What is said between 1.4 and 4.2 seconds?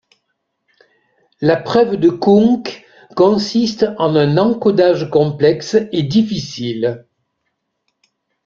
La preuve de Kunc consiste en